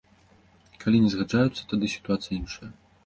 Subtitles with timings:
[0.83, 2.71] Калі не згаджаюцца, тады сітуацыя іншая.